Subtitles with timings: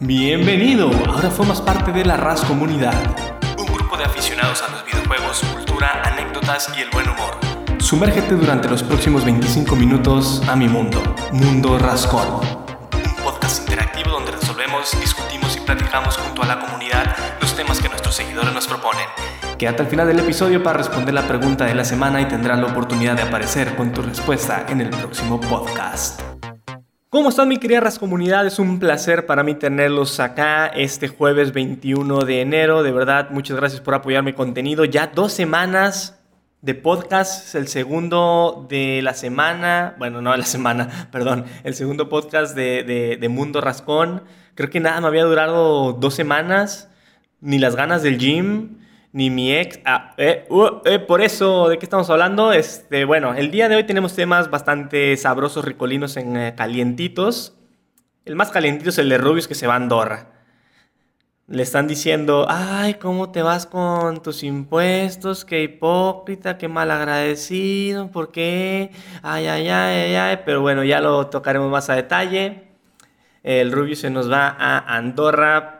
[0.00, 2.94] Bienvenido, ahora formas parte de la RAS Comunidad,
[3.58, 7.36] un grupo de aficionados a los videojuegos, cultura, anécdotas y el buen humor.
[7.80, 12.28] Sumérgete durante los próximos 25 minutos a mi mundo, Mundo Rascón.
[12.94, 17.88] Un podcast interactivo donde resolvemos, discutimos y platicamos junto a la comunidad los temas que
[17.88, 19.08] nuestros seguidores nos proponen.
[19.58, 22.66] Quédate al final del episodio para responder la pregunta de la semana y tendrás la
[22.66, 26.37] oportunidad de aparecer con tu respuesta en el próximo podcast.
[27.10, 28.46] ¿Cómo están mi querida comunidad?
[28.46, 32.82] Es un placer para mí tenerlos acá este jueves 21 de enero.
[32.82, 34.84] De verdad, muchas gracias por apoyar mi contenido.
[34.84, 36.20] Ya dos semanas
[36.60, 42.10] de podcast, el segundo de la semana, bueno, no de la semana, perdón, el segundo
[42.10, 44.24] podcast de, de Mundo Rascón.
[44.54, 46.90] Creo que nada me había durado dos semanas,
[47.40, 48.80] ni las ganas del gym
[49.12, 49.80] ni mi ex.
[49.84, 52.52] Ah, eh, uh, eh, por eso, ¿de qué estamos hablando?
[52.52, 57.54] Este, bueno, el día de hoy tenemos temas bastante sabrosos, ricolinos en eh, calientitos.
[58.24, 60.32] El más calientito es el de Rubius que se va a Andorra.
[61.46, 65.46] Le están diciendo, ay, ¿cómo te vas con tus impuestos?
[65.46, 68.90] Qué hipócrita, qué mal agradecido, ¿por qué?
[69.22, 72.68] Ay, ay, ay, ay, pero bueno, ya lo tocaremos más a detalle.
[73.42, 75.77] El Rubius se nos va a Andorra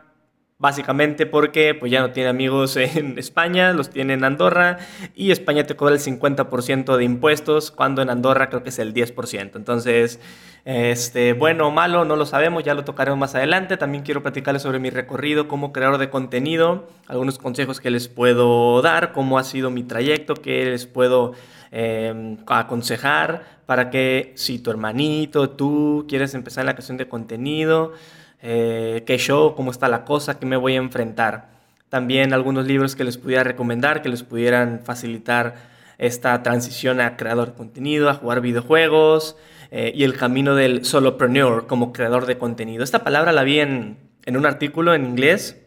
[0.60, 4.78] Básicamente porque pues ya no tiene amigos en España, los tiene en Andorra
[5.14, 8.92] y España te cobra el 50% de impuestos cuando en Andorra creo que es el
[8.92, 9.54] 10%.
[9.54, 10.18] Entonces,
[10.64, 13.76] este, bueno o malo, no lo sabemos, ya lo tocaremos más adelante.
[13.76, 18.82] También quiero platicarles sobre mi recorrido como creador de contenido, algunos consejos que les puedo
[18.82, 21.34] dar, cómo ha sido mi trayecto, qué les puedo
[21.70, 27.92] em, aconsejar para que si tu hermanito, tú quieres empezar en la creación de contenido,
[28.40, 31.50] eh, qué show, cómo está la cosa, qué me voy a enfrentar.
[31.88, 35.54] También algunos libros que les pudiera recomendar, que les pudieran facilitar
[35.98, 39.36] esta transición a creador de contenido, a jugar videojuegos
[39.70, 42.84] eh, y el camino del solopreneur como creador de contenido.
[42.84, 45.60] Esta palabra la vi en, un artículo en inglés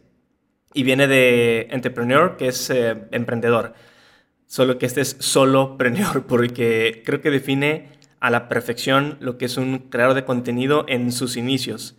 [0.74, 3.74] y viene de entrepreneur, que es eh, emprendedor.
[4.46, 7.90] Solo que este es solopreneur, porque creo que define
[8.22, 11.98] a la perfección lo que es un creador de contenido en sus inicios.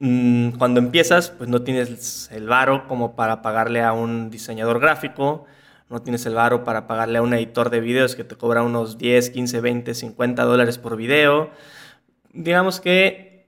[0.00, 5.46] Mm, cuando empiezas, pues no tienes el varo como para pagarle a un diseñador gráfico,
[5.90, 8.98] no tienes el varo para pagarle a un editor de videos que te cobra unos
[8.98, 11.50] 10, 15, 20, 50 dólares por video.
[12.32, 13.46] Digamos que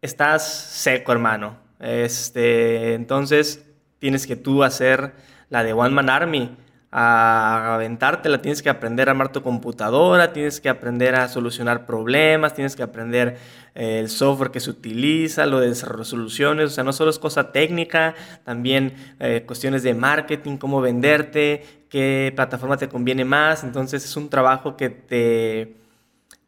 [0.00, 1.58] estás seco, hermano.
[1.80, 3.66] Este, entonces
[3.98, 5.14] tienes que tú hacer
[5.50, 6.56] la de One Man Army
[6.90, 12.54] a aventártela, tienes que aprender a armar tu computadora, tienes que aprender a solucionar problemas,
[12.54, 13.36] tienes que aprender
[13.74, 17.52] eh, el software que se utiliza, lo de resoluciones, o sea, no solo es cosa
[17.52, 24.16] técnica, también eh, cuestiones de marketing, cómo venderte, qué plataforma te conviene más, entonces es
[24.16, 25.76] un trabajo que te,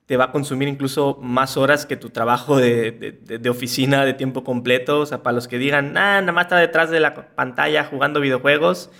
[0.07, 4.43] te va a consumir incluso más horas que tu trabajo de, de, oficina de tiempo
[4.43, 7.85] completo, o sea, para los que digan, ah, nada más está detrás de la pantalla
[7.85, 8.91] jugando videojuegos,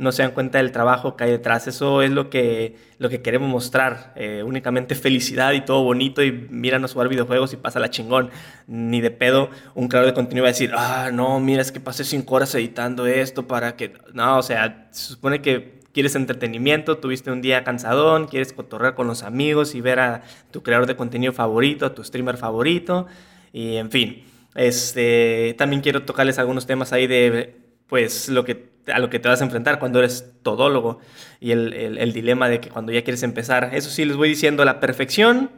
[0.00, 1.66] no se dan cuenta del trabajo que hay detrás.
[1.66, 4.14] Eso es lo que, lo que queremos mostrar.
[4.16, 8.30] Eh, únicamente felicidad y todo bonito y míranos jugar videojuegos y pasa la chingón.
[8.66, 11.80] Ni de pedo un creador de contenido va a decir, ah, no, mira, es que
[11.80, 13.92] pasé cinco horas editando esto para que...
[14.14, 19.06] No, o sea, se supone que quieres entretenimiento, tuviste un día cansadón, quieres cotorrear con
[19.06, 23.06] los amigos y ver a tu creador de contenido favorito, a tu streamer favorito
[23.52, 24.24] y en fin.
[24.54, 29.28] Este, también quiero tocarles algunos temas ahí de pues lo que a lo que te
[29.28, 30.98] vas a enfrentar cuando eres todólogo
[31.40, 33.70] y el, el, dilema de que cuando ya quieres empezar.
[33.72, 35.50] Eso sí, les voy diciendo, la perfección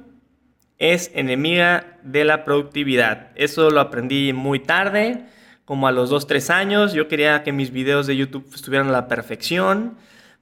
[0.78, 3.28] es enemiga de la productividad.
[3.37, 5.25] Eso lo aprendí muy tarde,
[5.65, 6.93] como a los 2, 3 años.
[6.93, 9.97] Yo quería que mis videos de YouTube estuvieran a la perfección,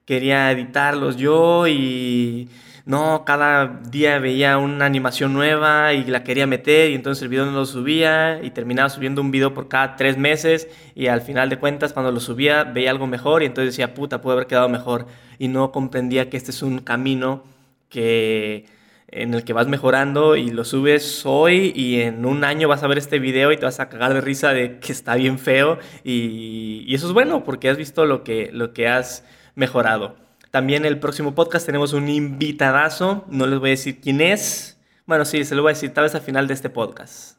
[0.06, 2.48] quería editarlos yo y
[2.86, 7.46] no, cada día veía una animación nueva y la quería meter y entonces el video
[7.46, 11.50] no lo subía y terminaba subiendo un video por cada tres meses y al final
[11.50, 14.68] de cuentas cuando lo subía veía algo mejor y entonces decía, puta, puede haber quedado
[14.68, 15.06] mejor
[15.38, 17.44] y no comprendía que este es un camino
[17.88, 18.66] que
[19.08, 22.86] en el que vas mejorando y lo subes hoy y en un año vas a
[22.86, 25.78] ver este video y te vas a cagar de risa de que está bien feo
[26.04, 29.24] y, y eso es bueno porque has visto lo que, lo que has
[29.54, 30.29] mejorado.
[30.50, 34.80] También el próximo podcast tenemos un invitadazo, no les voy a decir quién es.
[35.06, 37.38] Bueno, sí, se lo voy a decir tal vez al final de este podcast.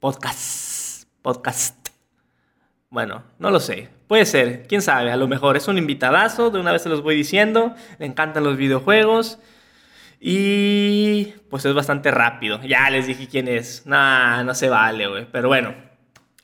[0.00, 1.04] Podcast.
[1.22, 1.88] Podcast.
[2.90, 3.88] Bueno, no lo sé.
[4.08, 7.02] Puede ser, quién sabe, a lo mejor es un invitadazo, de una vez se los
[7.02, 7.74] voy diciendo.
[7.98, 9.38] Le encantan los videojuegos.
[10.18, 12.60] Y pues es bastante rápido.
[12.62, 13.86] Ya les dije quién es.
[13.86, 15.26] Nah, no se vale, güey.
[15.30, 15.74] Pero bueno,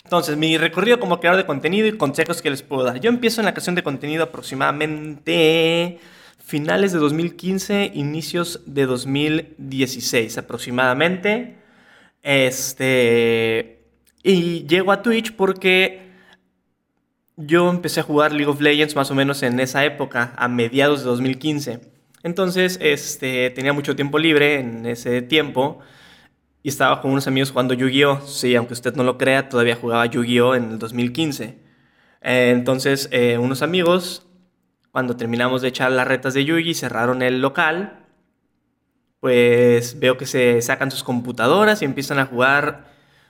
[0.08, 2.98] entonces, mi recorrido como creador de contenido y consejos que les puedo dar.
[2.98, 5.98] Yo empiezo en la creación de contenido aproximadamente
[6.38, 11.58] finales de 2015, inicios de 2016 aproximadamente.
[12.22, 13.82] Este,
[14.22, 16.08] Y llego a Twitch porque
[17.36, 21.00] yo empecé a jugar League of Legends más o menos en esa época, a mediados
[21.00, 21.80] de 2015.
[22.22, 25.82] Entonces, este, tenía mucho tiempo libre en ese tiempo
[26.68, 28.20] estaba con unos amigos jugando Yu-Gi-Oh!
[28.26, 30.54] Sí, aunque usted no lo crea, todavía jugaba Yu-Gi-Oh!
[30.54, 31.44] en el 2015.
[32.22, 34.26] Eh, entonces, eh, unos amigos,
[34.90, 38.06] cuando terminamos de echar las retas de Yu-Gi, cerraron el local.
[39.20, 42.86] Pues veo que se sacan sus computadoras y empiezan a jugar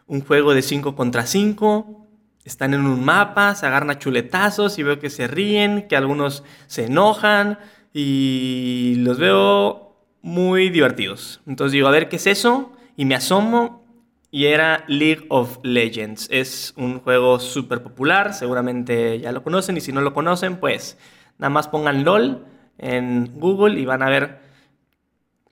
[0.07, 2.07] un juego de 5 contra 5.
[2.45, 6.45] Están en un mapa, se agarran a chuletazos y veo que se ríen, que algunos
[6.67, 7.59] se enojan
[7.93, 11.41] y los veo muy divertidos.
[11.47, 13.87] Entonces digo, a ver qué es eso y me asomo
[14.33, 16.27] y era League of Legends.
[16.33, 20.99] Es un juego súper popular, seguramente ya lo conocen y si no lo conocen, pues
[21.39, 22.45] nada más pongan LOL
[22.77, 24.41] en Google y van a ver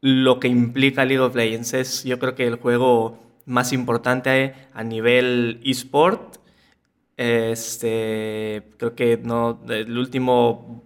[0.00, 1.72] lo que implica League of Legends.
[1.72, 6.38] Es yo creo que el juego más importante a nivel eSport.
[7.16, 10.82] Este, creo que no, el último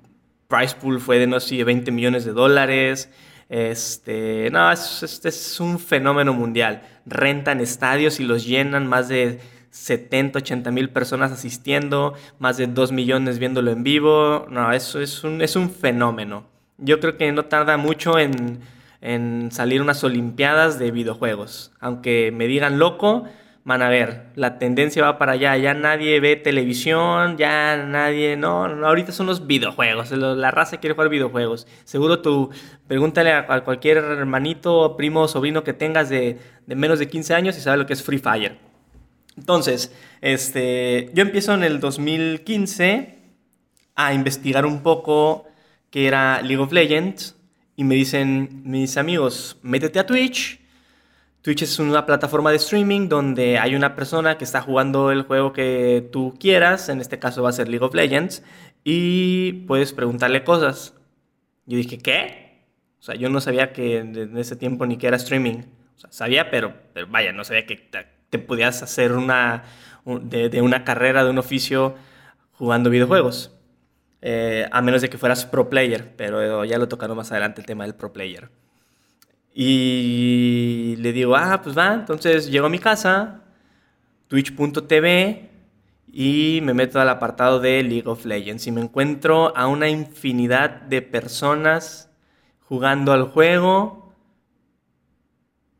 [0.46, 3.08] price pool fue de no sé, 20 millones de dólares.
[3.50, 6.82] Este, no, este es un fenómeno mundial.
[7.04, 12.92] Rentan estadios y los llenan más de 70, 80 mil personas asistiendo, más de 2
[12.92, 14.46] millones viéndolo en vivo.
[14.48, 16.46] No, eso es un, es un fenómeno.
[16.78, 18.60] Yo creo que no tarda mucho en,
[19.00, 21.72] en salir unas Olimpiadas de videojuegos.
[21.80, 23.24] Aunque me digan loco,
[23.64, 28.64] van a ver, la tendencia va para allá, ya nadie ve televisión, ya nadie, no,
[28.64, 31.66] ahorita son los videojuegos, la raza quiere jugar videojuegos.
[31.84, 32.50] Seguro tú,
[32.86, 37.76] pregúntale a, cualquier hermanito, primo, sobrino que tengas de, menos de 15 años y sabe
[37.76, 38.56] lo que es Free Fire.
[39.36, 43.18] Entonces, este, yo empiezo en el 2015
[43.94, 45.46] a investigar un poco
[45.90, 47.36] qué era League of Legends
[47.76, 50.59] y me dicen mis amigos, métete a Twitch
[51.42, 55.54] Twitch es una plataforma de streaming donde hay una persona que está jugando el juego
[55.54, 58.42] que tú quieras, en este caso va a ser League of Legends,
[58.84, 60.94] y puedes preguntarle cosas.
[61.64, 62.66] Yo dije, ¿qué?
[62.98, 65.62] O sea, yo no sabía que en ese tiempo ni que era streaming.
[65.96, 67.76] O sea, sabía, pero, pero vaya, no sabía que
[68.28, 69.64] te, podías hacer una,
[70.04, 71.94] de, una carrera, de un oficio
[72.52, 73.56] jugando videojuegos.
[74.20, 77.66] Eh, a menos de que fueras pro player, pero ya lo tocaron más adelante el
[77.66, 78.50] tema del pro player.
[79.54, 81.94] Y le digo, ah, pues va.
[81.94, 83.42] Entonces llego a mi casa,
[84.28, 85.50] twitch.tv,
[86.12, 88.66] y me meto al apartado de League of Legends.
[88.66, 92.10] Y me encuentro a una infinidad de personas
[92.60, 94.14] jugando al juego.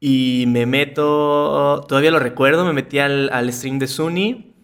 [0.01, 4.55] Y me meto, todavía lo recuerdo, me metí al, al stream de Sunny.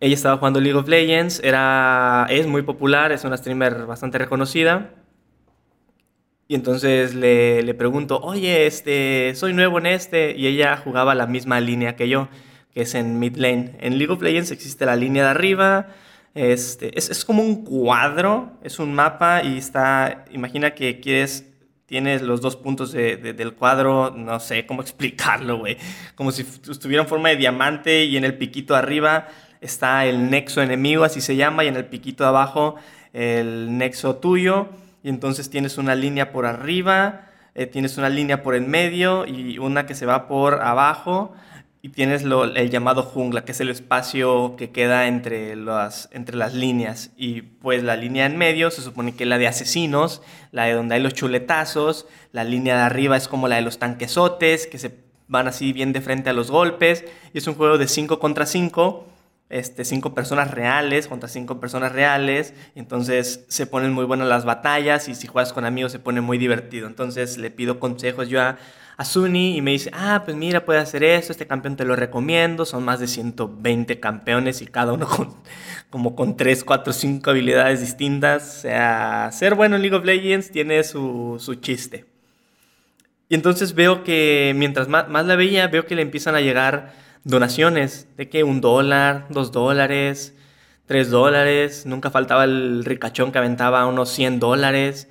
[0.00, 4.90] Ella estaba jugando League of Legends, era, es muy popular, es una streamer bastante reconocida.
[6.48, 10.36] Y entonces le, le, pregunto, oye, este, soy nuevo en este.
[10.36, 12.28] Y ella jugaba la misma línea que yo,
[12.72, 13.76] que es en mid lane.
[13.80, 15.88] En League of Legends existe la línea de arriba.
[16.34, 21.46] Este, es, es como un cuadro, es un mapa y está, imagina que quieres,
[21.86, 25.78] tienes los dos puntos de, del cuadro, no sé cómo explicarlo, güey.
[26.14, 29.28] Como si estuviera en forma de diamante y en el piquito arriba
[29.60, 32.76] está el nexo enemigo, así se llama, y en el piquito abajo
[33.12, 34.68] el nexo tuyo
[35.06, 39.56] y entonces tienes una línea por arriba, eh, tienes una línea por el medio y
[39.58, 41.32] una que se va por abajo
[41.80, 46.36] y tienes lo, el llamado jungla, que es el espacio que queda entre las, entre
[46.36, 47.12] las líneas.
[47.16, 50.72] Y pues la línea en medio se supone que es la de asesinos, la de
[50.72, 54.78] donde hay los chuletazos, la línea de arriba es como la de los tanquesotes, que
[54.78, 54.96] se
[55.28, 57.04] van así bien de frente a los golpes.
[57.32, 59.06] Y es un juego de 5 contra 5
[59.48, 62.54] este, cinco personas reales contra cinco personas reales.
[62.74, 66.38] Entonces se ponen muy buenas las batallas y si juegas con amigos se pone muy
[66.38, 66.86] divertido.
[66.86, 68.58] Entonces le pido consejos yo a,
[68.96, 71.96] a Suni y me dice, ah, pues mira, puedes hacer esto, este campeón te lo
[71.96, 72.64] recomiendo.
[72.64, 75.36] Son más de 120 campeones y cada uno con
[75.90, 78.58] como con 3, 4, 5 habilidades distintas.
[78.58, 82.06] O sea, ser bueno en League of Legends tiene su, su chiste.
[83.28, 86.92] Y entonces veo que mientras más, más la veía, veo que le empiezan a llegar
[87.26, 90.34] donaciones de que un dólar, dos dólares,
[90.86, 91.84] tres dólares.
[91.84, 95.08] Nunca faltaba el ricachón que aventaba unos 100 dólares.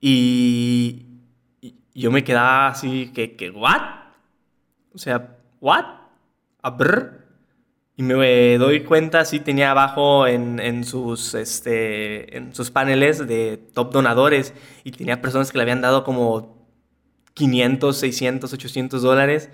[0.00, 1.06] Y,
[1.94, 3.82] yo me quedaba así, que, que, ¿what?
[4.94, 5.84] O sea, ¿what?
[6.62, 6.76] A
[7.96, 13.58] Y me doy cuenta, sí tenía abajo en, en, sus, este, en sus paneles de
[13.74, 16.66] top donadores y tenía personas que le habían dado como
[17.34, 19.50] 500, 600, 800 dólares.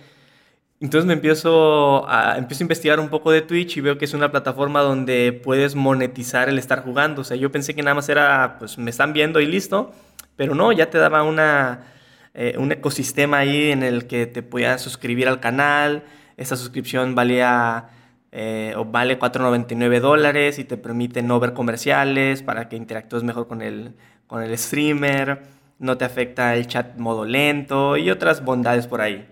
[0.81, 4.15] Entonces me empiezo a, empiezo a investigar un poco de Twitch y veo que es
[4.15, 7.21] una plataforma donde puedes monetizar el estar jugando.
[7.21, 9.93] O sea, yo pensé que nada más era, pues me están viendo y listo,
[10.37, 11.93] pero no, ya te daba una,
[12.33, 16.05] eh, un ecosistema ahí en el que te podías suscribir al canal,
[16.39, 17.91] esta suscripción valía
[18.33, 23.49] eh, o vale 4.99 dólares y te permite no ver comerciales para que interactúes mejor
[23.49, 23.97] con el,
[24.27, 25.43] con el streamer,
[25.79, 29.29] no te afecta el chat modo lento y otras bondades por ahí.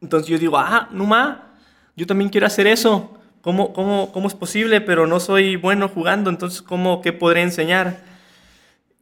[0.00, 1.54] Entonces yo digo, ah, Numa,
[1.96, 3.18] yo también quiero hacer eso.
[3.40, 4.80] ¿Cómo, cómo, cómo es posible?
[4.80, 8.02] Pero no soy bueno jugando, entonces ¿cómo, qué podré enseñar?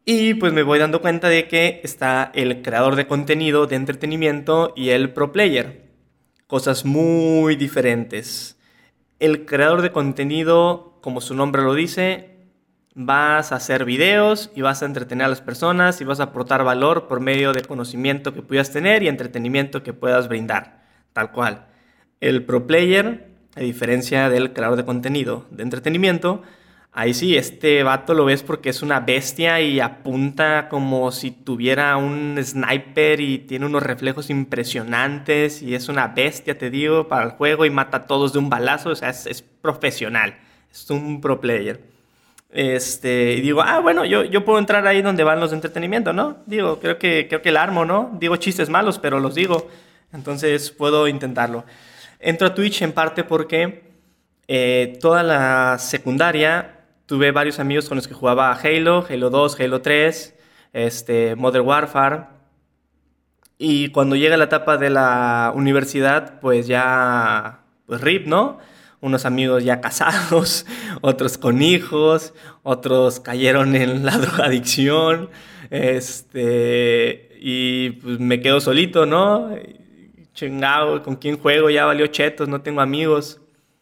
[0.05, 4.73] Y pues me voy dando cuenta de que está el creador de contenido de entretenimiento
[4.77, 5.91] y el pro player.
[6.47, 8.57] Cosas muy diferentes.
[9.19, 12.37] El creador de contenido, como su nombre lo dice,
[12.95, 16.65] vas a hacer videos y vas a entretener a las personas y vas a aportar
[16.65, 20.86] valor por medio de conocimiento que puedas tener y entretenimiento que puedas brindar,
[21.17, 21.67] tal cual.
[22.21, 26.43] El pro player, a diferencia del creador de contenido de entretenimiento,
[26.99, 31.95] Ahí sí, este vato lo ves porque es una bestia y apunta como si tuviera
[31.99, 37.33] un sniper y tiene unos reflejos impresionantes y es una bestia, te digo, para el
[37.33, 40.39] juego y mata a todos de un balazo, o sea, es, profesional,
[40.73, 41.83] es un pro player.
[42.49, 46.15] Este, y digo, ah, bueno, yo, yo puedo entrar ahí donde van los de entretenimiento,
[46.15, 46.39] ¿no?
[46.47, 48.17] Digo, creo que, creo que el armo, ¿no?
[48.19, 49.69] Digo chistes malos, pero los digo.
[50.13, 51.65] Entonces puedo intentarlo.
[52.19, 53.85] Entro a Twitch en parte porque
[54.49, 59.81] eh, toda la secundaria tuve varios amigos con los que jugaba Halo, Halo 2, Halo
[59.83, 60.35] 3,
[60.73, 62.25] este, Modern Warfare.
[63.59, 68.59] Y cuando llega la etapa de la universidad, pues ya, pues RIP, ¿no?
[69.01, 70.67] Unos amigos ya casados,
[71.01, 75.31] otros con hijos, otros cayeron en la drogadicción,
[75.71, 79.51] este, y pues me quedo solito, ¿no?
[80.37, 81.71] Chingado, ¿con quién juego?
[81.71, 83.41] Ya valió chetos, no tengo amigos.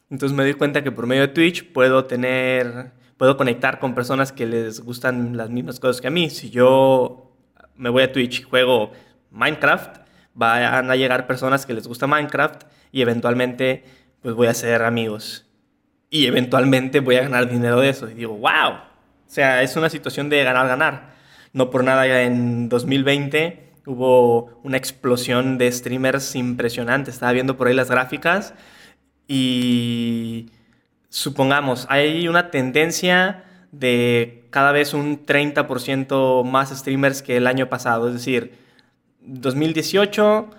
[0.08, 4.32] Entonces me doy cuenta que por medio de Twitch puedo tener puedo conectar con personas
[4.32, 6.30] que les gustan las mismas cosas que a mí.
[6.30, 7.32] Si yo
[7.76, 8.92] me voy a Twitch y juego
[9.30, 9.98] Minecraft,
[10.34, 13.84] van a llegar personas que les gusta Minecraft y eventualmente
[14.22, 15.46] pues voy a ser amigos.
[16.08, 18.08] Y eventualmente voy a ganar dinero de eso.
[18.08, 18.74] Y digo, wow.
[18.74, 21.14] O sea, es una situación de ganar-ganar.
[21.52, 27.10] No por nada en 2020 hubo una explosión de streamers impresionante.
[27.10, 28.54] Estaba viendo por ahí las gráficas
[29.28, 30.50] y
[31.08, 38.08] supongamos, hay una tendencia de cada vez un 30% más streamers que el año pasado.
[38.08, 38.54] Es decir,
[39.20, 40.50] 2018,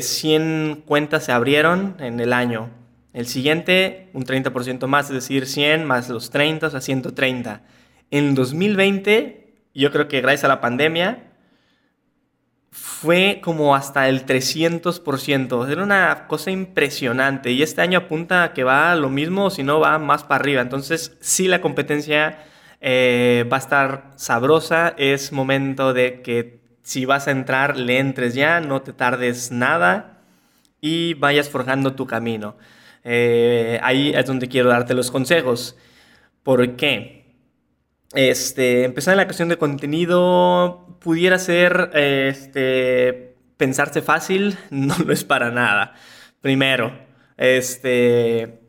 [0.00, 2.70] 100 eh, cuentas se abrieron en el año.
[3.12, 7.62] El siguiente, un 30% más, es decir, 100 más los 30, o sea, 130.
[8.10, 11.25] En 2020, yo creo que gracias a la pandemia,
[12.70, 15.70] fue como hasta el 300%.
[15.70, 17.52] Era una cosa impresionante.
[17.52, 20.62] Y este año apunta a que va lo mismo, si no va más para arriba.
[20.62, 22.44] Entonces, sí, la competencia
[22.80, 24.94] eh, va a estar sabrosa.
[24.98, 30.20] Es momento de que si vas a entrar, le entres ya, no te tardes nada
[30.80, 32.56] y vayas forjando tu camino.
[33.02, 35.76] Eh, ahí es donde quiero darte los consejos.
[36.42, 37.25] ¿Por qué?
[38.16, 45.22] Este, empezar en la cuestión de contenido pudiera ser este, pensarse fácil, no lo es
[45.22, 45.94] para nada.
[46.40, 46.98] Primero,
[47.36, 48.60] este,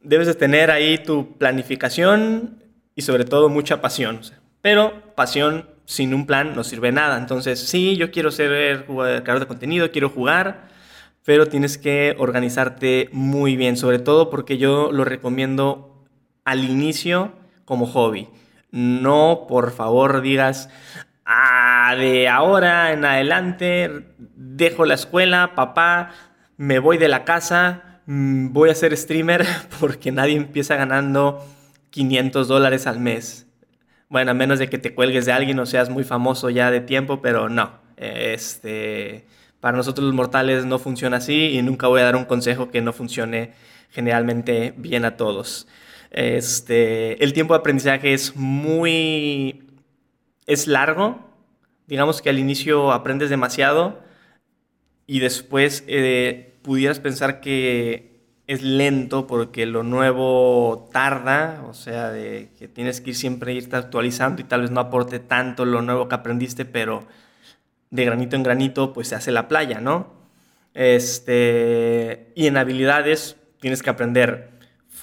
[0.00, 4.20] debes de tener ahí tu planificación y sobre todo mucha pasión.
[4.62, 7.18] Pero pasión sin un plan no sirve nada.
[7.18, 10.68] Entonces, sí, yo quiero ser creador de contenido, quiero jugar,
[11.26, 16.06] pero tienes que organizarte muy bien, sobre todo porque yo lo recomiendo
[16.44, 17.32] al inicio
[17.66, 18.28] como hobby.
[18.74, 20.68] No, por favor, digas,
[21.24, 24.04] ah, de ahora en adelante
[24.34, 26.10] dejo la escuela, papá,
[26.56, 29.46] me voy de la casa, mm, voy a ser streamer
[29.78, 31.46] porque nadie empieza ganando
[31.90, 33.46] 500 dólares al mes.
[34.08, 36.80] Bueno, a menos de que te cuelgues de alguien o seas muy famoso ya de
[36.80, 37.78] tiempo, pero no.
[37.96, 39.24] Este,
[39.60, 42.82] para nosotros los mortales no funciona así y nunca voy a dar un consejo que
[42.82, 43.52] no funcione
[43.90, 45.68] generalmente bien a todos.
[46.14, 49.64] Este, el tiempo de aprendizaje es muy...
[50.46, 51.18] es largo.
[51.88, 53.98] Digamos que al inicio aprendes demasiado
[55.08, 58.14] y después eh, pudieras pensar que
[58.46, 64.40] es lento porque lo nuevo tarda, o sea, que tienes que ir siempre irte actualizando
[64.40, 67.08] y tal vez no aporte tanto lo nuevo que aprendiste, pero
[67.90, 70.12] de granito en granito pues se hace la playa, ¿no?
[70.74, 74.53] Este, y en habilidades tienes que aprender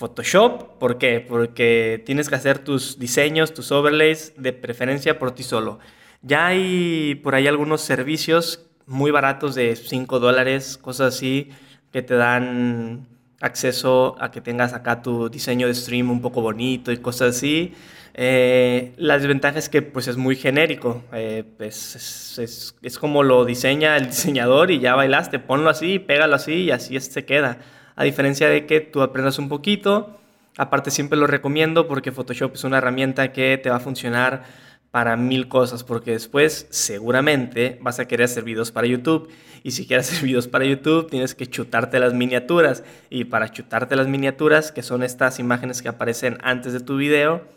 [0.02, 0.80] Photoshop.
[0.80, 1.24] ¿Por qué?
[1.26, 5.78] Porque tienes que hacer tus diseños, tus overlays, de preferencia por ti solo.
[6.24, 11.50] Ya hay por ahí algunos servicios muy baratos de 5 dólares, cosas así,
[11.92, 13.08] que te dan
[13.42, 17.74] acceso a que tengas acá tu diseño de stream un poco bonito y cosas así.
[18.16, 21.96] Eh, la desventaja es que pues es muy genérico, eh, pues,
[22.40, 26.72] es, es, como lo diseña el diseñador y ya bailaste, ponlo así, pégalo así y
[26.72, 27.60] así se queda.
[27.96, 30.20] A diferencia de que tú aprendas un poquito,
[30.58, 34.44] aparte siempre lo recomiendo porque Photoshop es una herramienta que te va a funcionar
[34.92, 39.30] para mil cosas, porque después seguramente vas a querer hacer videos para YouTube.
[39.64, 42.84] Y si quieres hacer videos para YouTube, tienes que chutarte las miniaturas.
[43.10, 47.48] Y para chutarte las miniaturas, que son estas imágenes que aparecen antes de tu video,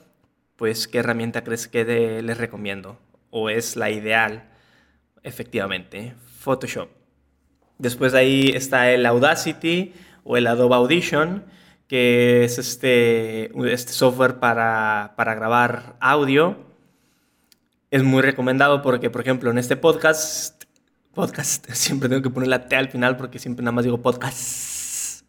[0.57, 2.99] pues ¿qué herramienta crees que les recomiendo?
[3.31, 4.45] ¿O es la ideal?
[5.25, 6.89] Efectivamente, Photoshop.
[7.79, 9.93] Después de ahí está el Audacity
[10.25, 11.45] o el Adobe Audition,
[11.87, 16.75] que es este, este software para, para grabar audio
[17.95, 20.65] es muy recomendado porque, por ejemplo, en este podcast,
[21.15, 25.23] podcast, siempre tengo que poner la T al final porque siempre nada más digo podcast.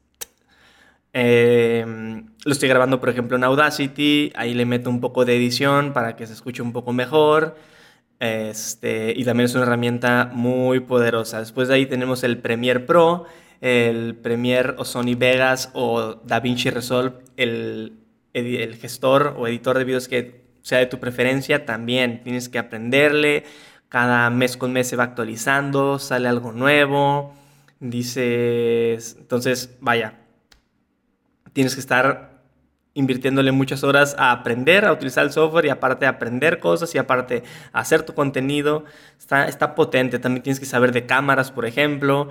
[1.14, 5.94] Em, lo estoy grabando, por ejemplo, en Audacity, ahí le meto un poco de edición
[5.94, 7.56] para que se escuche un poco mejor.
[8.20, 11.42] Este, y también es una herramienta muy poderosa.
[11.42, 13.26] Después de ahí tenemos el Premiere Pro,
[13.62, 17.94] el Premiere o Sony Vegas o DaVinci Resolve, el,
[18.34, 23.44] el gestor o editor de videos que sea de tu preferencia, también tienes que aprenderle.
[23.88, 27.34] Cada mes con mes se va actualizando, sale algo nuevo.
[27.80, 30.16] Dices, entonces, vaya,
[31.54, 32.42] tienes que estar
[32.96, 37.44] invirtiéndole muchas horas a aprender a utilizar el software y aparte aprender cosas y aparte
[37.74, 38.86] hacer tu contenido.
[39.20, 40.18] Está, está potente.
[40.18, 42.30] También tienes que saber de cámaras, por ejemplo,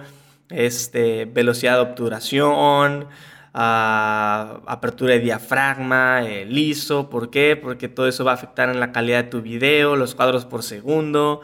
[0.50, 3.08] este, velocidad de obturación,
[3.52, 7.08] apertura de diafragma, liso.
[7.08, 7.56] ¿Por qué?
[7.56, 10.62] Porque todo eso va a afectar en la calidad de tu video, los cuadros por
[10.62, 11.40] segundo.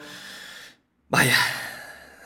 [1.09, 1.37] Vaya,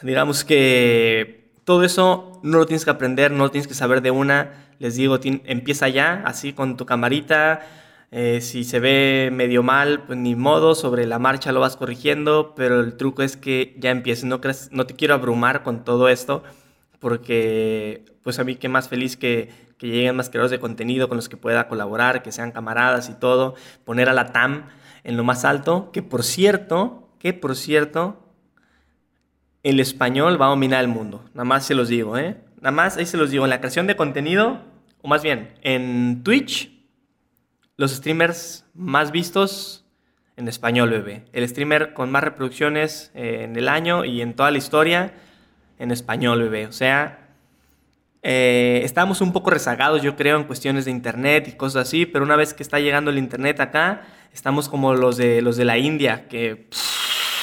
[0.03, 4.11] digamos que todo eso no lo tienes que aprender, no lo tienes que saber de
[4.11, 4.53] una.
[4.79, 7.61] Les digo, empieza ya, así con tu camarita.
[8.11, 12.55] Eh, si se ve medio mal, pues ni modo, sobre la marcha lo vas corrigiendo,
[12.55, 14.25] pero el truco es que ya empieces.
[14.25, 14.41] No,
[14.71, 16.45] no te quiero abrumar con todo esto,
[17.05, 21.17] porque pues a mí qué más feliz que que lleguen más creadores de contenido con
[21.17, 24.69] los que pueda colaborar, que sean camaradas y todo, poner a la TAM
[25.03, 28.35] en lo más alto, que por cierto, que por cierto,
[29.63, 32.39] el español va a dominar el mundo, nada más se los digo, ¿eh?
[32.63, 34.63] Nada más ahí se los digo, en la creación de contenido,
[35.03, 36.73] o más bien, en Twitch,
[37.77, 39.85] los streamers más vistos
[40.37, 41.27] en español, bebé.
[41.35, 45.13] El streamer con más reproducciones eh, en el año y en toda la historia
[45.79, 46.67] en español, bebé.
[46.67, 47.29] O sea,
[48.23, 52.25] eh, estamos un poco rezagados, yo creo, en cuestiones de internet y cosas así, pero
[52.25, 55.79] una vez que está llegando el internet acá, estamos como los de, los de la
[55.79, 56.69] India, que...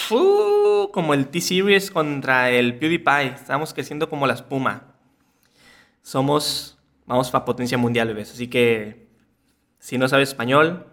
[0.09, 4.95] Uh, como el T-Series contra el PewDiePie, estamos creciendo como la espuma.
[6.01, 8.31] Somos, vamos para potencia mundial, bebés.
[8.31, 9.07] Así que,
[9.79, 10.87] si no sabes español,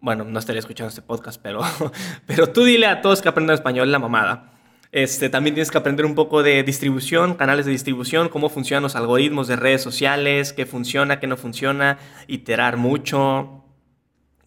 [0.00, 1.60] bueno, no estaría escuchando este podcast, pero,
[2.26, 4.53] pero tú dile a todos que aprendan español la mamada.
[4.94, 8.94] Este, también tienes que aprender un poco de distribución, canales de distribución, cómo funcionan los
[8.94, 13.64] algoritmos de redes sociales, qué funciona, qué no funciona, iterar mucho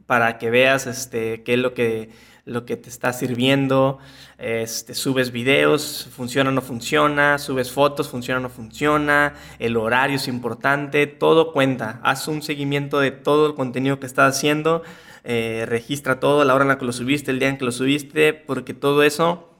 [0.05, 2.11] para que veas este, qué es lo que,
[2.45, 3.99] te está sirviendo.
[4.37, 10.15] Este, subes videos, funciona o no funciona, subes fotos, funciona o no funciona, el horario
[10.15, 11.99] es importante, todo cuenta.
[12.03, 14.83] Haz un seguimiento de todo el contenido que estás haciendo,
[15.25, 17.73] eh, registra todo, la hora en la que lo subiste, el día en que lo
[17.73, 19.56] subiste, porque todo eso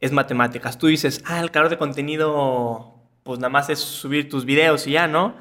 [0.00, 0.78] es matemáticas.
[0.78, 4.92] Tú dices, ah, el creador de contenido, pues nada más es subir tus videos y
[4.92, 5.34] ya, ¿no?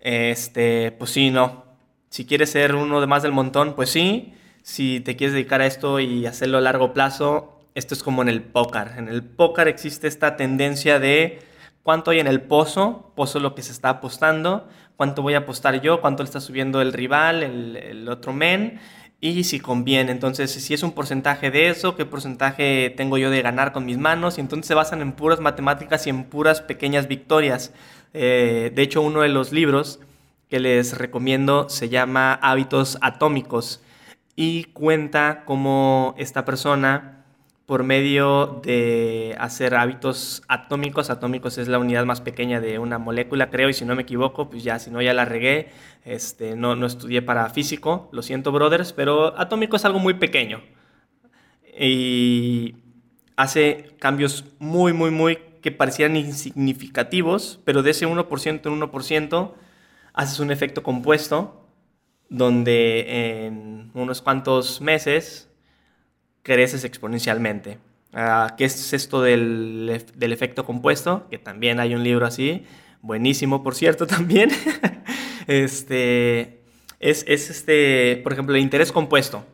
[0.00, 1.64] Este, pues sí, no.
[2.10, 4.34] Si quieres ser uno de más del montón, pues sí.
[4.62, 8.28] Si te quieres dedicar a esto y hacerlo a largo plazo, esto es como en
[8.28, 8.92] el póker.
[8.96, 11.40] En el póker existe esta tendencia de
[11.82, 15.80] cuánto hay en el pozo, pozo lo que se está apostando, cuánto voy a apostar
[15.80, 18.80] yo, cuánto le está subiendo el rival, el, el otro men,
[19.20, 20.12] y si conviene.
[20.12, 23.98] Entonces, si es un porcentaje de eso, qué porcentaje tengo yo de ganar con mis
[23.98, 24.38] manos.
[24.38, 27.72] Y entonces se basan en puras matemáticas y en puras pequeñas victorias.
[28.12, 30.00] Eh, de hecho, uno de los libros
[30.50, 33.80] que les recomiendo se llama Hábitos Atómicos
[34.36, 37.15] y cuenta cómo esta persona
[37.66, 41.10] por medio de hacer hábitos atómicos.
[41.10, 44.48] Atómicos es la unidad más pequeña de una molécula, creo, y si no me equivoco,
[44.48, 45.70] pues ya, si no, ya la regué.
[46.04, 50.62] Este, no, no estudié para físico, lo siento, brothers, pero atómico es algo muy pequeño.
[51.78, 52.76] Y
[53.36, 59.52] hace cambios muy, muy, muy que parecían insignificativos, pero de ese 1% en 1%
[60.14, 61.66] haces un efecto compuesto
[62.28, 65.45] donde en unos cuantos meses
[66.46, 67.78] creces exponencialmente.
[68.12, 71.26] Ah, ¿Qué es esto del, del, efecto compuesto?
[71.28, 72.64] Que también hay un libro así.
[73.02, 74.50] buenísimo por cierto también,
[75.48, 76.62] este,
[77.00, 79.44] es, es, este, por ejemplo, el interés compuesto.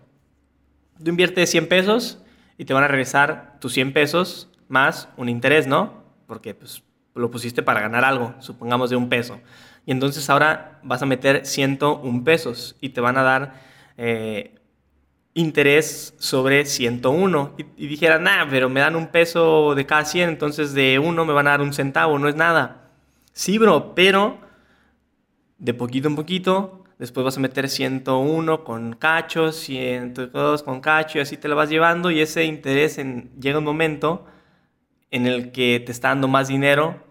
[1.02, 2.22] Tú inviertes 100 pesos
[2.58, 6.04] y te van a regresar tus 100 pesos más un interés, ¿no?
[6.26, 6.82] Porque pues,
[7.14, 9.40] lo pusiste para ganar algo, supongamos de un peso.
[9.86, 13.54] Y entonces ahora vas a meter 101 pesos y te van a dar
[13.96, 14.51] eh,
[15.34, 17.54] interés sobre 101.
[17.58, 21.24] Y, y dijeras, nah, pero me dan un peso de cada 100, entonces de uno
[21.24, 22.90] me van a dar un centavo, no es nada.
[23.32, 24.38] Sí, bro, pero
[25.62, 31.20] de poquito en poquito, después vas a meter 101 con cacho, 102 con cacho, y
[31.20, 34.26] así te lo vas llevando y ese interés en, llega un momento
[35.12, 37.04] en el que te está dando más dinero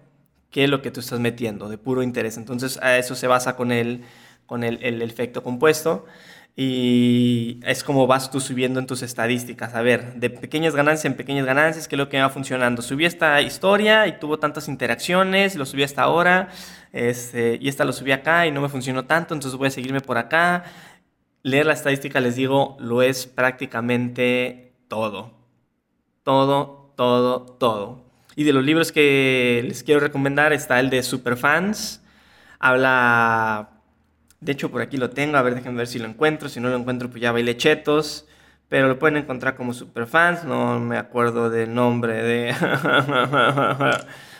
[0.49, 2.36] que lo que tú estás metiendo, de puro interés.
[2.36, 4.03] Entonces a eso se basa con el,
[4.45, 6.05] con el, el efecto compuesto
[6.56, 9.74] y es como vas tú subiendo en tus estadísticas.
[9.74, 12.82] A ver, de pequeñas ganancias en pequeñas ganancias, ¿qué es lo que va funcionando?
[12.82, 16.50] Subí esta historia y tuvo tantas interacciones, lo subí hasta ahora,
[16.92, 20.02] este, y esta lo subí acá y no me funcionó tanto, entonces voy a seguirme
[20.02, 20.66] por acá.
[21.44, 25.34] Leer la estadística, les digo, lo es prácticamente todo.
[26.24, 28.04] Todo, todo, todo.
[28.36, 32.04] Y de los libros que les quiero recomendar está el de Superfans.
[32.60, 33.70] Habla
[34.41, 35.38] de hecho, por aquí lo tengo.
[35.38, 36.49] A ver, déjenme ver si lo encuentro.
[36.49, 38.27] Si no lo encuentro, pues ya bailé chetos.
[38.69, 40.43] Pero lo pueden encontrar como superfans.
[40.43, 42.56] No me acuerdo del nombre de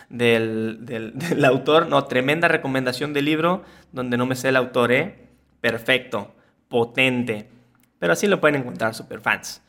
[0.08, 1.86] del, del, autor.
[1.86, 3.62] No, tremenda recomendación del libro
[3.92, 5.28] donde no me sé el autor, ¿eh?
[5.60, 6.34] Perfecto,
[6.68, 7.48] potente.
[8.00, 9.62] Pero así lo pueden encontrar superfans.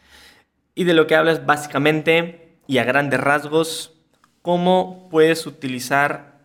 [0.73, 3.93] Y de lo que habla es básicamente y a grandes rasgos
[4.41, 6.39] cómo puedes utilizar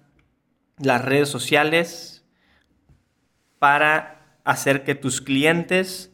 [0.78, 2.17] las redes sociales
[3.58, 6.12] para hacer que tus clientes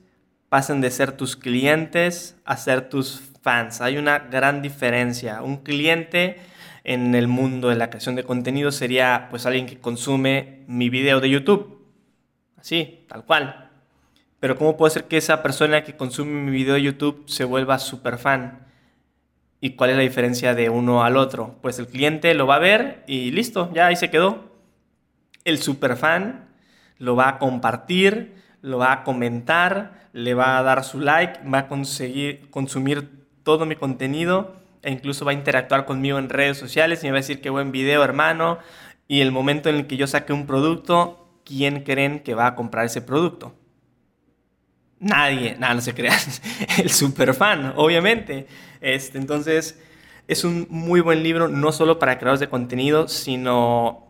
[0.48, 3.80] pasen de ser tus clientes a ser tus fans.
[3.80, 5.42] Hay una gran diferencia.
[5.42, 6.38] Un cliente
[6.85, 11.20] en el mundo de la creación de contenido sería pues alguien que consume mi video
[11.20, 11.87] de YouTube.
[12.57, 13.70] Así, tal cual.
[14.40, 17.78] Pero ¿cómo puede ser que esa persona que consume mi video de YouTube se vuelva
[17.78, 18.66] super fan?
[19.61, 21.59] ¿Y cuál es la diferencia de uno al otro?
[21.62, 24.52] Pues el cliente lo va a ver y listo, ya ahí se quedó.
[25.44, 26.48] El super fan
[26.98, 31.59] lo va a compartir, lo va a comentar, le va a dar su like, va
[31.59, 33.11] a conseguir consumir
[33.42, 37.18] todo mi contenido e incluso va a interactuar conmigo en redes sociales y me va
[37.18, 38.59] a decir qué buen video, hermano.
[39.09, 42.54] Y el momento en el que yo saque un producto, ¿quién creen que va a
[42.54, 43.54] comprar ese producto?
[45.00, 46.18] Nadie, nada, no se crean.
[46.78, 48.46] El super fan, obviamente.
[48.80, 49.78] Este, entonces,
[50.28, 54.03] es un muy buen libro, no solo para creadores de contenido, sino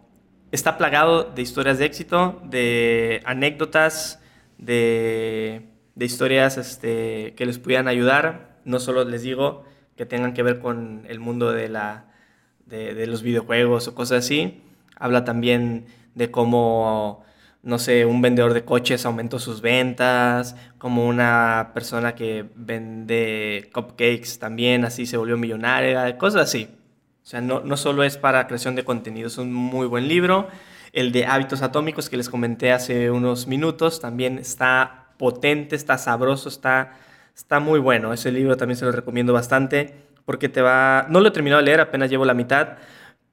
[0.54, 4.20] está plagado de historias de éxito, de anécdotas,
[4.56, 5.66] de,
[5.98, 8.60] historias este, que les pudieran ayudar.
[8.64, 9.64] No solo les digo
[9.96, 11.68] que tengan que ver con el mundo de,
[12.66, 14.62] de, los videojuegos o cosas así.
[14.96, 17.24] Habla también de cómo,
[17.64, 24.38] no sé, un vendedor de coches aumentó sus ventas, como una persona que vende cupcakes
[24.38, 26.68] también así se volvió millonaria, cosas así.
[27.24, 30.48] O sea, no, no solo es para creación de contenido, es un muy buen libro.
[30.92, 36.50] El de hábitos atómicos que les comenté hace unos minutos también está potente, está sabroso,
[36.50, 36.98] está,
[37.34, 38.12] está muy bueno.
[38.12, 39.94] Ese libro también se lo recomiendo bastante
[40.26, 41.06] porque te va...
[41.08, 42.76] No lo he terminado de leer, apenas llevo la mitad,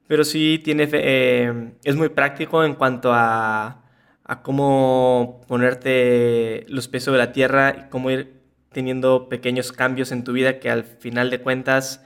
[0.06, 0.88] pero sí tiene...
[0.90, 3.82] Eh, es muy práctico en cuanto a,
[4.24, 8.40] a cómo ponerte los pies sobre la tierra y cómo ir
[8.72, 12.02] teniendo pequeños cambios en tu vida que al final de cuentas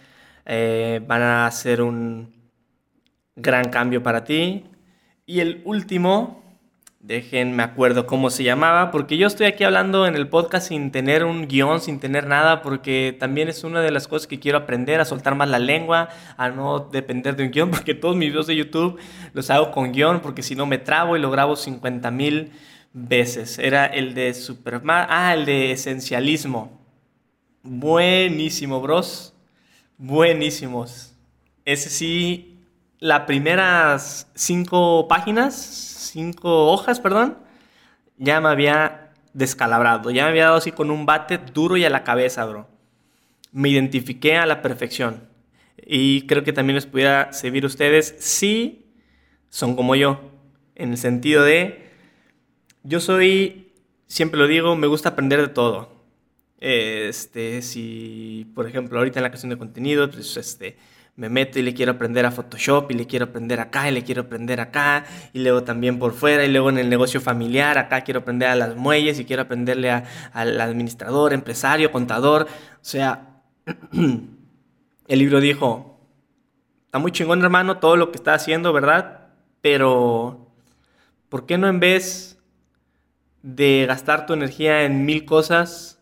[0.46, 2.32] eh, van a hacer un
[3.35, 4.64] gran cambio para ti.
[5.26, 6.42] Y el último,
[7.00, 11.24] déjenme acuerdo cómo se llamaba, porque yo estoy aquí hablando en el podcast sin tener
[11.24, 15.00] un guion, sin tener nada, porque también es una de las cosas que quiero aprender,
[15.00, 18.46] a soltar más la lengua, a no depender de un guion, porque todos mis videos
[18.46, 18.98] de YouTube
[19.32, 22.52] los hago con guion, porque si no me trabo y lo grabo 50 mil
[22.92, 23.59] veces.
[23.59, 26.80] Era el de Superman, ah, el de esencialismo.
[27.64, 29.36] Buenísimo, bros
[29.98, 31.14] buenísimos.
[31.64, 32.59] Ese sí,
[32.98, 35.54] las primeras cinco páginas,
[36.12, 37.38] cinco hojas, perdón,
[38.18, 41.90] ya me había descalabrado, ya me había dado así con un bate duro y a
[41.90, 42.68] la cabeza, bro.
[43.52, 45.28] Me identifiqué a la perfección.
[45.85, 48.87] Y creo que también les pudiera servir ustedes si
[49.50, 50.20] son como yo,
[50.74, 51.90] en el sentido de,
[52.82, 53.72] yo soy,
[54.06, 55.95] siempre lo digo, me gusta aprender de todo.
[56.68, 60.76] Este, si, por ejemplo, ahorita en la creación de contenido, pues este,
[61.14, 64.02] me meto y le quiero aprender a Photoshop y le quiero aprender acá y le
[64.02, 68.00] quiero aprender acá y luego también por fuera y luego en el negocio familiar acá
[68.02, 69.90] quiero aprender a las muelles y quiero aprenderle
[70.33, 72.48] al administrador, empresario, contador.
[72.74, 73.42] O sea,
[73.92, 76.00] el libro dijo,
[76.87, 79.26] está muy chingón hermano todo lo que está haciendo, ¿verdad?
[79.66, 80.52] pero
[81.29, 82.38] ¿por qué no en vez
[83.42, 85.95] de gastar tu energía en mil cosas,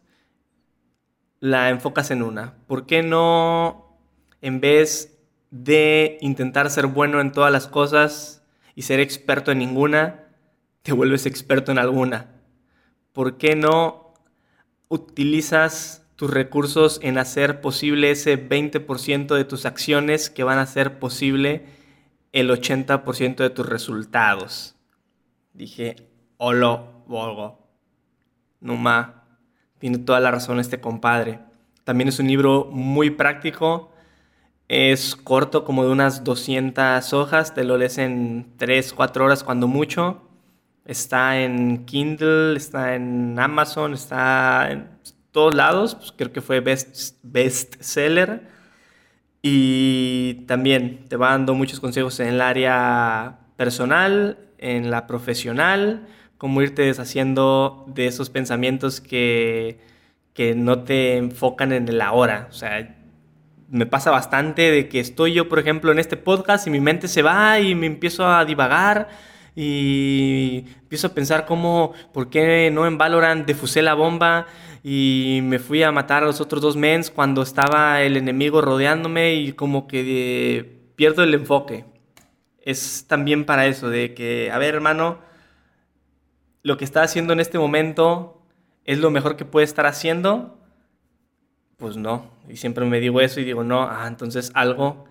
[1.44, 2.54] la enfocas en una?
[2.66, 3.98] ¿Por qué no
[4.40, 5.18] en vez
[5.50, 8.42] de intentar ser bueno en todas las cosas
[8.74, 10.24] y ser experto en ninguna,
[10.80, 12.30] te vuelves experto en alguna?
[13.12, 14.14] ¿Por qué no
[14.88, 20.98] utilizas tus recursos en hacer posible ese 20% de tus acciones que van a hacer
[20.98, 21.66] posible
[22.33, 24.76] el 80% de tus resultados.
[25.52, 27.68] Dije, holo, volgo.
[28.61, 29.23] Numa,
[29.78, 31.40] tiene toda la razón este compadre.
[31.84, 33.92] También es un libro muy práctico.
[34.68, 37.54] Es corto, como de unas 200 hojas.
[37.54, 40.22] Te lo lees en 3, 4 horas cuando mucho.
[40.84, 44.88] Está en Kindle, está en Amazon, está en
[45.34, 48.48] todos lados, pues creo que fue best, seller.
[49.42, 56.06] Y también te va dando muchos consejos en el área personal, en la profesional,
[56.38, 59.79] cómo irte deshaciendo de esos pensamientos que,
[60.33, 62.49] que no te enfocan en el ahora.
[62.51, 62.97] O sea,
[63.70, 67.09] me pasa bastante de que estoy yo, por ejemplo, en este podcast y mi mente
[67.09, 69.09] se va y me empiezo a divagar
[69.57, 74.47] y empiezo a pensar cómo, ¿por qué no en Valorant defusé la bomba
[74.83, 79.35] y me fui a matar a los otros dos mens cuando estaba el enemigo rodeándome
[79.35, 81.85] y como que pierdo el enfoque.
[82.62, 85.18] Es también para eso, de que, a ver hermano,
[86.64, 88.42] lo que estás haciendo en este momento
[88.85, 90.59] es lo mejor que puedes estar haciendo.
[91.77, 95.05] Pues no, y siempre me digo eso y digo, no, ah, entonces algo,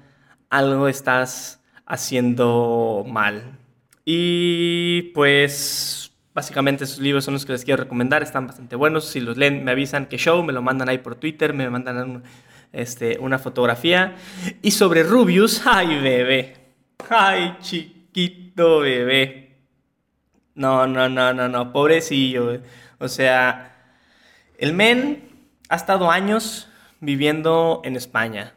[0.50, 3.58] algo estás haciendo mal.
[4.04, 9.06] Y pues Básicamente esos libros son los que les quiero recomendar, están bastante buenos.
[9.06, 12.24] Si los leen, me avisan que show, me lo mandan ahí por Twitter, me mandan
[12.72, 14.16] este, una fotografía.
[14.64, 16.56] Y sobre Rubius, ay bebé,
[17.08, 19.43] ay chiquito bebé.
[20.56, 22.62] No, no, no, no, no, pobrecillo.
[23.00, 23.76] O sea,
[24.58, 25.30] el men
[25.70, 28.54] ha estado años viviendo en España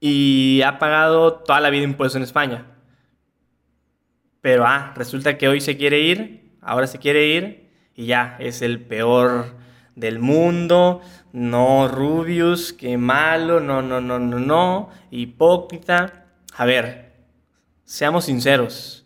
[0.00, 2.66] y ha pagado toda la vida impuestos en España.
[4.40, 8.62] Pero, ah, resulta que hoy se quiere ir, ahora se quiere ir y ya, es
[8.62, 9.56] el peor
[9.94, 11.02] del mundo.
[11.32, 16.24] No, Rubius, qué malo, no, no, no, no, no, hipócrita.
[16.56, 17.12] A ver,
[17.84, 18.99] seamos sinceros.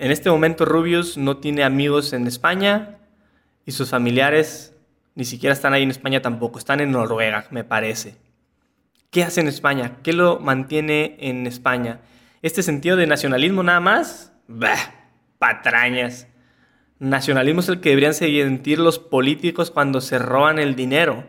[0.00, 2.96] En este momento Rubius no tiene amigos en España
[3.66, 4.74] y sus familiares
[5.14, 8.16] ni siquiera están ahí en España tampoco, están en Noruega, me parece.
[9.10, 9.98] ¿Qué hace en España?
[10.02, 12.00] ¿Qué lo mantiene en España?
[12.40, 14.32] ¿Este sentido de nacionalismo nada más?
[14.48, 14.94] Bah,
[15.38, 16.28] patrañas.
[16.98, 21.26] Nacionalismo es el que deberían sentir los políticos cuando se roban el dinero.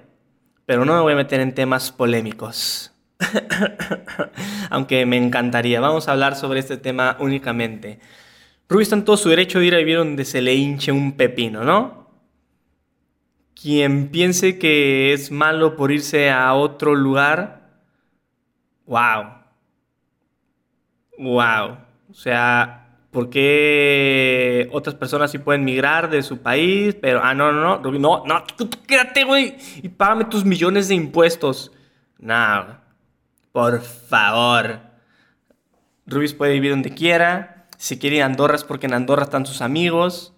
[0.65, 2.93] Pero no me voy a meter en temas polémicos.
[4.69, 5.81] Aunque me encantaría.
[5.81, 7.99] Vamos a hablar sobre este tema únicamente.
[8.71, 11.17] Rubio está en todo su derecho de ir a vivir donde se le hinche un
[11.17, 12.09] pepino, ¿no?
[13.53, 17.69] Quien piense que es malo por irse a otro lugar,
[18.85, 19.25] wow.
[21.17, 21.79] Wow.
[22.09, 22.77] O sea,
[23.11, 26.95] ¿Por qué otras personas sí pueden migrar de su país?
[26.95, 28.43] Pero, ah, no, no, no, no, no,
[28.87, 31.73] quédate, güey, y págame tus millones de impuestos.
[32.19, 32.79] No,
[33.51, 34.79] por favor.
[36.07, 37.60] Rubis puede vivir donde quiera.
[37.81, 40.35] Si quiere ir a Andorra es porque en Andorra están sus amigos.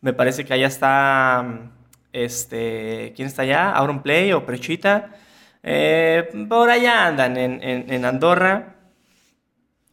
[0.00, 1.72] Me parece que allá está,
[2.12, 3.72] este, ¿quién está allá?
[3.72, 5.16] Auron Play o Prechita.
[5.64, 8.76] Eh, por allá andan en, en, en Andorra.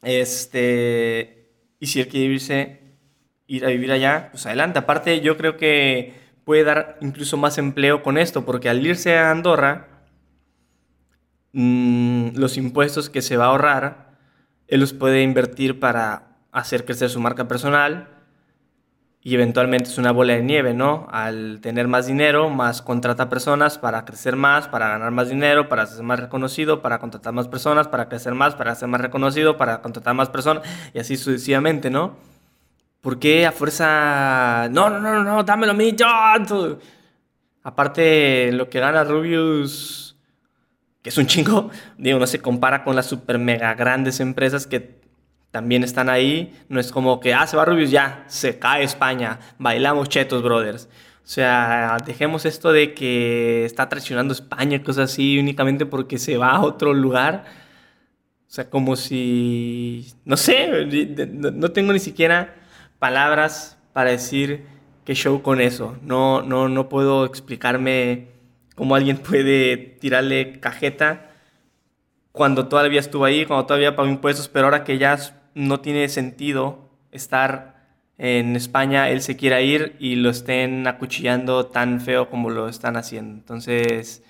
[0.03, 2.81] Este, y si él quiere irse,
[3.47, 4.77] ir a vivir allá, pues adelante.
[4.77, 6.13] Aparte, yo creo que
[6.45, 10.03] puede dar incluso más empleo con esto, porque al irse a Andorra,
[11.53, 14.19] mm, los impuestos que se va a ahorrar,
[14.67, 18.07] él los puede invertir para hacer crecer su marca personal
[19.23, 21.07] y eventualmente es una bola de nieve, ¿no?
[21.11, 25.85] Al tener más dinero, más contrata personas para crecer más, para ganar más dinero, para
[25.85, 29.81] ser más reconocido, para contratar más personas, para crecer más, para ser más reconocido, para
[29.81, 32.15] contratar más personas y así sucesivamente, ¿no?
[32.99, 36.07] ¿Por qué a fuerza, no, no, no, no, dámelo a mí, yo?
[37.63, 40.17] Aparte, lo que gana Rubius,
[41.03, 45.00] que es un chingo, digo, no se compara con las super mega grandes empresas que
[45.51, 46.53] también están ahí.
[46.69, 50.89] No es como que, ah, se va Rubius, ya, se cae España, bailamos chetos, brothers.
[51.23, 56.51] O sea, dejemos esto de que está traicionando España, cosas así, únicamente porque se va
[56.51, 57.45] a otro lugar.
[58.47, 60.67] O sea, como si, no sé,
[61.27, 62.55] no tengo ni siquiera
[62.99, 64.65] palabras para decir
[65.05, 65.97] qué show con eso.
[66.01, 68.27] No, no, no puedo explicarme
[68.75, 71.31] cómo alguien puede tirarle cajeta
[72.31, 75.17] cuando todavía estuvo ahí, cuando todavía pagó impuestos, pero ahora que ya
[75.53, 77.81] no tiene sentido estar
[78.17, 82.95] en España, él se quiera ir y lo estén acuchillando tan feo como lo están
[82.95, 83.33] haciendo.
[83.33, 84.23] Entonces,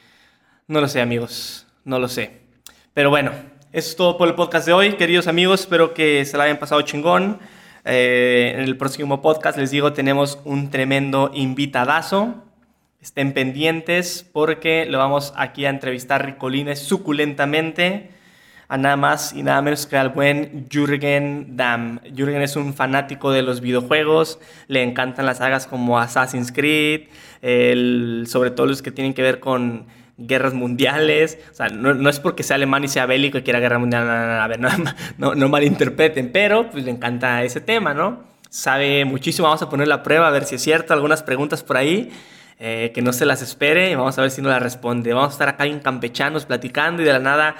[0.67, 2.39] no lo sé amigos, no lo sé.
[2.93, 3.31] Pero bueno,
[3.73, 5.61] eso es todo por el podcast de hoy, queridos amigos.
[5.61, 7.39] Espero que se la hayan pasado chingón.
[7.83, 12.45] Eh, en el próximo podcast, les digo, tenemos un tremendo invitadazo.
[13.01, 18.11] Estén pendientes porque lo vamos aquí a entrevistar ricolines suculentamente
[18.71, 21.99] a nada más y nada menos que al buen Jürgen Damm.
[22.15, 27.09] Jürgen es un fanático de los videojuegos, le encantan las sagas como Assassin's Creed,
[28.27, 31.37] sobre todo los que tienen que ver con guerras mundiales.
[31.51, 34.47] O sea, no, es porque sea alemán y sea bélico y quiera guerra mundial, a
[34.47, 34.61] ver,
[35.17, 38.23] no, no, malinterpreten, pero pues le encanta ese tema, ¿no?
[38.49, 41.75] Sabe muchísimo, vamos a poner la prueba a ver si es cierto, algunas preguntas por
[41.75, 42.09] ahí.
[42.63, 45.13] Eh, que no se las espere vamos a ver si no las responde.
[45.13, 47.55] Vamos a estar acá en campechanos platicando y de la nada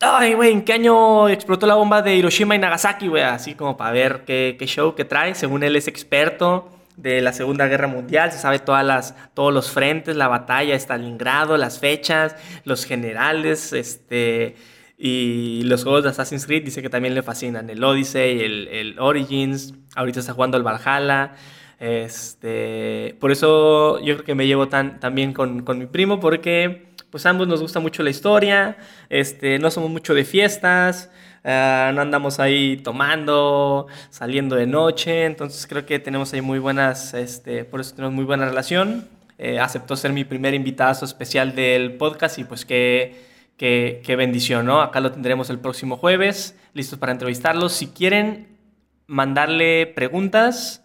[0.00, 3.24] Ay, güey, ¿en qué año explotó la bomba de Hiroshima y Nagasaki, güey?
[3.24, 5.34] Así como para ver qué, show que trae.
[5.34, 9.72] Según él es experto de la Segunda Guerra Mundial, se sabe todas las, todos los
[9.72, 14.54] frentes, la batalla, Stalingrado, las fechas, los generales, este,
[14.96, 18.98] y los juegos de Assassin's Creed dice que también le fascinan, el Odyssey, el, el
[18.98, 21.34] Origins, ahorita está jugando el Valhalla,
[21.78, 26.87] este, por eso yo creo que me llevo tan, bien con, con mi primo, porque
[27.10, 28.76] pues ambos nos gusta mucho la historia,
[29.08, 31.10] este, no somos mucho de fiestas,
[31.44, 37.14] Ah, no andamos ahí tomando, saliendo de noche, entonces creo que tenemos ahí muy buenas,
[37.14, 39.08] este, por eso tenemos muy buena relación.
[39.38, 43.24] Eh, aceptó ser mi primer invitado especial del podcast y pues qué,
[43.56, 44.82] qué, qué bendición, ¿no?
[44.82, 47.72] Acá lo tendremos el próximo jueves, listos para entrevistarlos.
[47.72, 48.48] Si quieren
[49.06, 50.84] mandarle preguntas,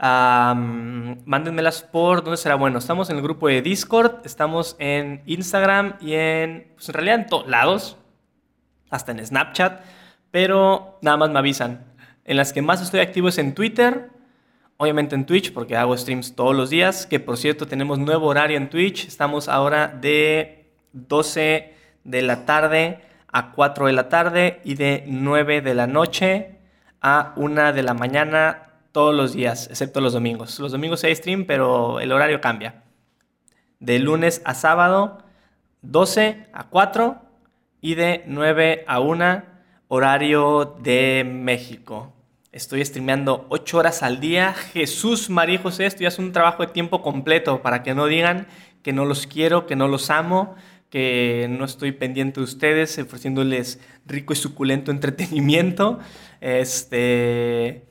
[0.00, 2.78] mándenmelas por dónde será bueno.
[2.78, 7.26] Estamos en el grupo de Discord, estamos en Instagram y en, pues en realidad en
[7.26, 7.96] todos lados,
[8.90, 9.82] hasta en Snapchat
[10.30, 11.84] pero nada más me avisan.
[12.24, 14.10] En las que más estoy activo es en Twitter,
[14.76, 18.56] obviamente en Twitch, porque hago streams todos los días, que por cierto tenemos nuevo horario
[18.56, 23.00] en Twitch, estamos ahora de 12 de la tarde
[23.32, 26.58] a 4 de la tarde y de 9 de la noche
[27.00, 30.58] a 1 de la mañana todos los días, excepto los domingos.
[30.58, 32.82] Los domingos hay stream, pero el horario cambia.
[33.78, 35.18] De lunes a sábado,
[35.82, 37.20] 12 a 4
[37.80, 39.42] y de 9 a 1
[39.88, 42.12] horario de México.
[42.52, 44.54] Estoy streameando 8 horas al día.
[44.54, 48.46] Jesús, María José, esto ya es un trabajo de tiempo completo para que no digan
[48.82, 50.56] que no los quiero, que no los amo,
[50.90, 56.00] que no estoy pendiente de ustedes, ofreciéndoles rico y suculento entretenimiento.
[56.40, 57.89] Este,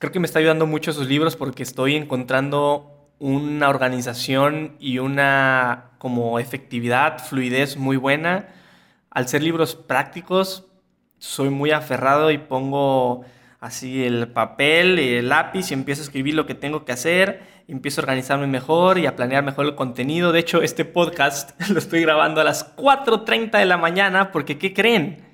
[0.00, 5.90] creo que me está ayudando mucho esos libros porque estoy encontrando una organización y una
[5.98, 8.48] como efectividad, fluidez muy buena.
[9.10, 10.66] Al ser libros prácticos,
[11.18, 13.26] soy muy aferrado y pongo
[13.60, 17.42] así el papel y el lápiz y empiezo a escribir lo que tengo que hacer,
[17.68, 20.32] empiezo a organizarme mejor y a planear mejor el contenido.
[20.32, 24.72] De hecho, este podcast lo estoy grabando a las 4.30 de la mañana porque, ¿qué
[24.72, 25.28] creen?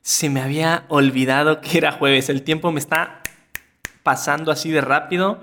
[0.00, 2.30] Se me había olvidado que era jueves.
[2.30, 3.17] El tiempo me está
[4.08, 5.38] pasando así de rápido.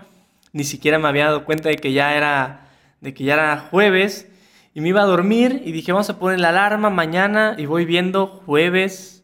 [0.51, 2.67] Ni siquiera me había dado cuenta de que ya era,
[2.99, 4.28] de que ya era jueves.
[4.73, 7.86] Y me iba a dormir y dije, vamos a poner la alarma mañana y voy
[7.86, 9.23] viendo jueves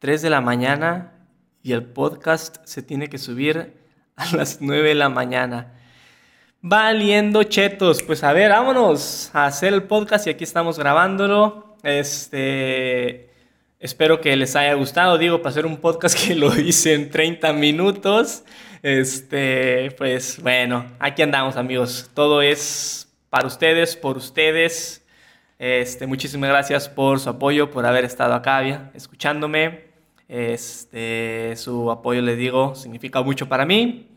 [0.00, 1.14] 3 de la mañana
[1.62, 3.72] y el podcast se tiene que subir
[4.14, 5.72] a las 9 de la mañana.
[6.60, 8.02] Valiendo chetos.
[8.02, 11.78] Pues a ver, vámonos a hacer el podcast y aquí estamos grabándolo.
[11.82, 13.27] Este.
[13.80, 15.18] Espero que les haya gustado.
[15.18, 18.42] Digo, para hacer un podcast que lo hice en 30 minutos.
[18.82, 22.10] Este, pues bueno, aquí andamos, amigos.
[22.12, 25.06] Todo es para ustedes, por ustedes.
[25.60, 29.84] Este, muchísimas gracias por su apoyo, por haber estado acá escuchándome.
[30.26, 34.08] Este, su apoyo, les digo, significa mucho para mí.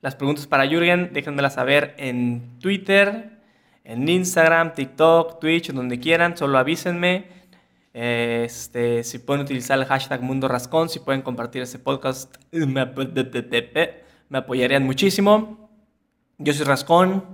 [0.00, 3.30] Las preguntas para Jürgen, déjenmelas saber en Twitter,
[3.82, 7.35] en Instagram, TikTok, Twitch, donde quieran, solo avísenme.
[7.98, 12.84] Este, si pueden utilizar el hashtag Mundo Rascón, si pueden compartir ese podcast, me,
[14.28, 15.70] me apoyarían muchísimo.
[16.36, 17.24] Yo soy Rascón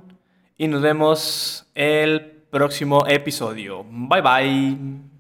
[0.57, 3.85] y nos vemos el próximo episodio.
[3.90, 5.12] Bye bye.